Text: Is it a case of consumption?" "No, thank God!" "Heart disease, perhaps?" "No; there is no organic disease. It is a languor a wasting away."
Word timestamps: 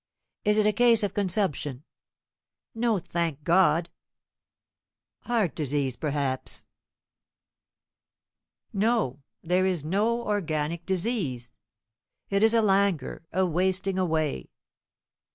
Is 0.43 0.57
it 0.57 0.65
a 0.65 0.73
case 0.73 1.03
of 1.03 1.13
consumption?" 1.13 1.83
"No, 2.73 2.97
thank 2.97 3.43
God!" 3.43 3.91
"Heart 5.19 5.53
disease, 5.53 5.95
perhaps?" 5.95 6.65
"No; 8.73 9.21
there 9.43 9.67
is 9.67 9.85
no 9.85 10.23
organic 10.25 10.87
disease. 10.87 11.53
It 12.31 12.41
is 12.41 12.55
a 12.55 12.63
languor 12.63 13.21
a 13.31 13.45
wasting 13.45 13.99
away." 13.99 14.49